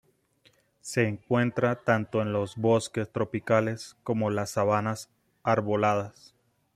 [0.79, 5.11] Se encuentra tanto en los bosques tropicales como las sabanas
[5.43, 6.33] arboladas.